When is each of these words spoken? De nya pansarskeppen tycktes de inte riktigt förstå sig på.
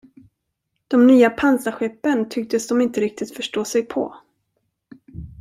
De 0.87 1.07
nya 1.07 1.29
pansarskeppen 1.29 2.29
tycktes 2.29 2.67
de 2.67 2.81
inte 2.81 3.01
riktigt 3.01 3.35
förstå 3.35 3.65
sig 3.65 3.83
på. 3.83 4.15